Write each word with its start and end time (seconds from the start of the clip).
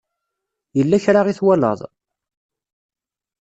Yella 0.77 1.03
kra 1.03 1.21
i 1.31 1.33
twalaḍ? 1.39 1.79